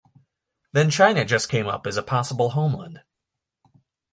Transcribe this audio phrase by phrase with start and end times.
[0.71, 3.03] Then China just came up as a possible homeland.